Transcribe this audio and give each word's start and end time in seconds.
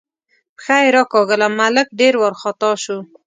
پښه 0.57 0.75
یې 0.83 0.89
راکاږله، 0.95 1.47
ملک 1.59 1.87
ډېر 1.99 2.13
وارخطا 2.17 2.71
شو. 2.83 2.97